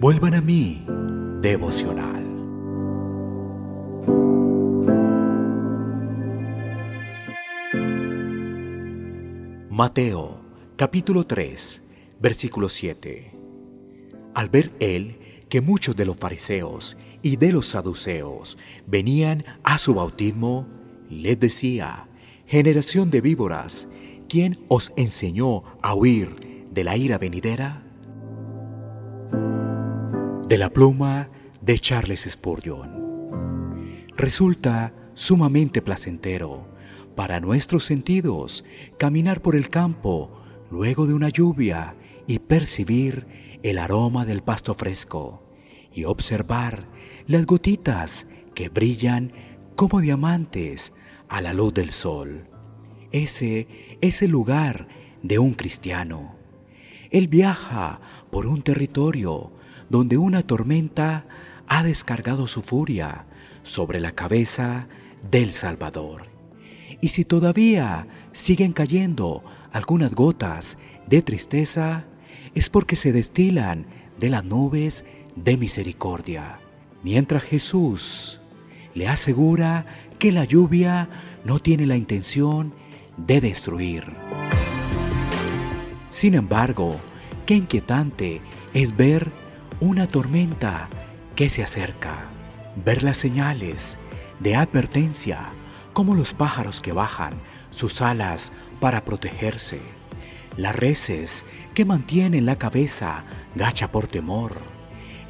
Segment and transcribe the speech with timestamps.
[0.00, 0.84] Vuelvan a mí,
[1.42, 2.24] devocional.
[9.68, 10.40] Mateo,
[10.76, 11.82] capítulo 3,
[12.18, 13.32] versículo 7.
[14.34, 15.18] Al ver él
[15.48, 20.66] que muchos de los fariseos y de los saduceos venían a su bautismo,
[21.10, 22.08] les decía,
[22.46, 23.86] generación de víboras,
[24.28, 27.89] ¿quién os enseñó a huir de la ira venidera?
[30.50, 31.30] De la pluma
[31.62, 33.78] de Charles Spurgeon.
[34.16, 36.74] Resulta sumamente placentero
[37.14, 38.64] para nuestros sentidos
[38.98, 41.94] caminar por el campo luego de una lluvia
[42.26, 43.28] y percibir
[43.62, 45.48] el aroma del pasto fresco
[45.92, 46.88] y observar
[47.28, 49.32] las gotitas que brillan
[49.76, 50.92] como diamantes
[51.28, 52.48] a la luz del sol.
[53.12, 53.68] Ese
[54.00, 54.88] es el lugar
[55.22, 56.34] de un cristiano.
[57.12, 58.00] Él viaja
[58.32, 59.52] por un territorio
[59.90, 61.26] donde una tormenta
[61.66, 63.26] ha descargado su furia
[63.62, 64.88] sobre la cabeza
[65.30, 66.22] del Salvador.
[67.00, 72.04] Y si todavía siguen cayendo algunas gotas de tristeza,
[72.54, 73.86] es porque se destilan
[74.18, 75.04] de las nubes
[75.36, 76.60] de misericordia,
[77.02, 78.40] mientras Jesús
[78.94, 79.86] le asegura
[80.18, 81.08] que la lluvia
[81.44, 82.74] no tiene la intención
[83.16, 84.04] de destruir.
[86.10, 86.96] Sin embargo,
[87.46, 88.40] qué inquietante
[88.74, 89.30] es ver
[89.80, 90.90] una tormenta
[91.34, 92.26] que se acerca,
[92.84, 93.96] ver las señales
[94.38, 95.48] de advertencia
[95.94, 97.32] como los pájaros que bajan
[97.70, 99.80] sus alas para protegerse,
[100.56, 104.52] las reses que mantienen la cabeza gacha por temor,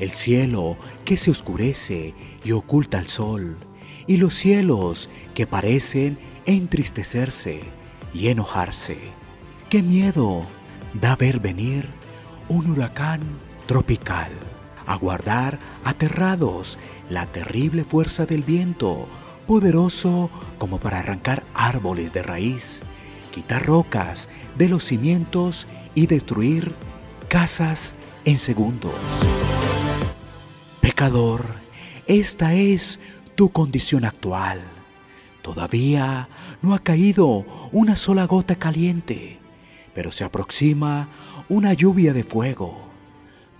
[0.00, 3.56] el cielo que se oscurece y oculta el sol,
[4.08, 7.60] y los cielos que parecen entristecerse
[8.12, 8.98] y enojarse.
[9.68, 10.44] ¡Qué miedo
[10.94, 11.88] da ver venir
[12.48, 13.20] un huracán
[13.70, 14.32] tropical!
[14.84, 16.76] Aguardar aterrados
[17.08, 19.06] la terrible fuerza del viento,
[19.46, 22.80] poderoso como para arrancar árboles de raíz,
[23.30, 24.28] quitar rocas
[24.58, 26.74] de los cimientos y destruir
[27.28, 27.94] casas
[28.24, 28.92] en segundos.
[30.80, 31.44] Pecador,
[32.08, 32.98] esta es
[33.36, 34.62] tu condición actual.
[35.42, 36.28] Todavía
[36.60, 39.38] no ha caído una sola gota caliente,
[39.94, 41.08] pero se aproxima
[41.48, 42.89] una lluvia de fuego.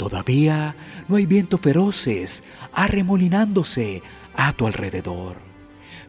[0.01, 0.77] Todavía
[1.09, 4.03] no hay vientos feroces arremolinándose
[4.35, 5.37] a tu alrededor,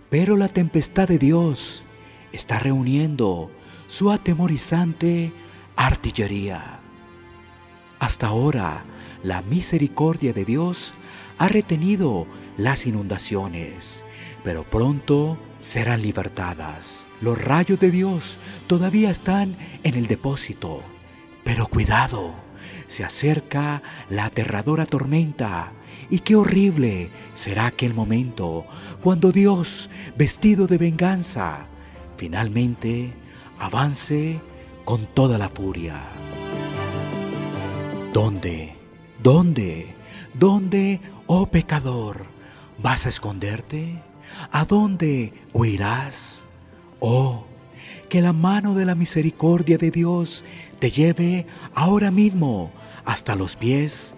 [0.09, 1.83] pero la tempestad de Dios
[2.31, 3.51] está reuniendo
[3.87, 5.33] su atemorizante
[5.75, 6.79] artillería.
[7.99, 8.85] Hasta ahora,
[9.23, 10.93] la misericordia de Dios
[11.37, 14.05] ha retenido las inundaciones,
[14.41, 17.05] pero pronto serán libertadas.
[17.19, 18.37] Los rayos de Dios
[18.67, 20.81] todavía están en el depósito,
[21.43, 22.50] pero cuidado,
[22.87, 25.71] se acerca la aterradora tormenta.
[26.09, 28.65] Y qué horrible será aquel momento
[29.01, 31.67] cuando Dios, vestido de venganza,
[32.17, 33.13] finalmente
[33.59, 34.41] avance
[34.85, 36.01] con toda la furia.
[38.13, 38.75] ¿Dónde?
[39.21, 39.95] ¿Dónde?
[40.33, 42.25] ¿Dónde, oh pecador,
[42.77, 44.01] vas a esconderte?
[44.51, 46.43] ¿A dónde huirás?
[46.99, 47.45] Oh,
[48.11, 50.43] que la mano de la misericordia de Dios
[50.79, 52.73] te lleve ahora mismo
[53.05, 54.13] hasta los pies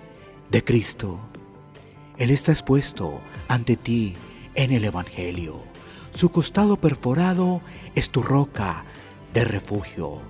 [0.50, 1.20] de Cristo.
[2.18, 4.16] Él está expuesto ante ti
[4.56, 5.62] en el Evangelio.
[6.10, 7.62] Su costado perforado
[7.94, 8.84] es tu roca
[9.32, 10.22] de refugio.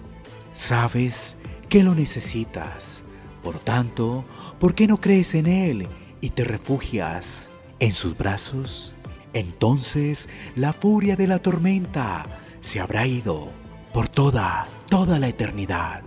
[0.51, 1.37] Sabes
[1.69, 3.05] que lo necesitas.
[3.43, 4.25] Por tanto,
[4.59, 5.87] ¿por qué no crees en Él
[6.19, 7.49] y te refugias
[7.79, 8.93] en sus brazos?
[9.31, 13.49] Entonces la furia de la tormenta se habrá ido
[13.93, 16.03] por toda, toda la eternidad.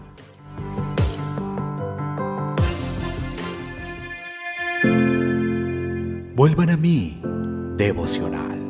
[6.34, 7.22] Vuelvan a mí,
[7.76, 8.65] devocional.